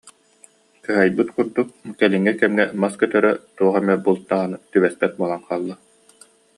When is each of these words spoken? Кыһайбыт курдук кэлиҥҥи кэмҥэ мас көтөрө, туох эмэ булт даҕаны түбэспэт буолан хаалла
Кыһайбыт 0.85 1.29
курдук 1.35 1.67
кэлиҥҥи 1.99 2.33
кэмҥэ 2.39 2.65
мас 2.81 2.93
көтөрө, 3.01 3.31
туох 3.55 3.75
эмэ 3.79 3.95
булт 4.05 4.23
даҕаны 4.29 4.57
түбэспэт 4.71 5.11
буолан 5.19 5.41
хаалла 5.47 5.75